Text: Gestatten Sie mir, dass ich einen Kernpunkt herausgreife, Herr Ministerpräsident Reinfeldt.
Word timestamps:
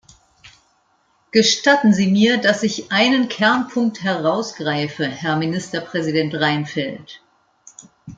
Gestatten 1.31 1.93
Sie 1.93 2.07
mir, 2.07 2.37
dass 2.39 2.63
ich 2.63 2.91
einen 2.91 3.29
Kernpunkt 3.29 4.01
herausgreife, 4.01 5.05
Herr 5.05 5.35
Ministerpräsident 5.35 6.33
Reinfeldt. 6.33 7.21